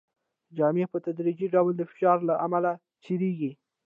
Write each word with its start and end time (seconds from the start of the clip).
جامې 0.57 0.85
په 0.91 0.97
تدریجي 1.05 1.47
ډول 1.53 1.73
د 1.77 1.81
فشار 1.91 2.17
له 2.29 2.33
امله 2.45 2.71
څیریږي. 3.03 3.51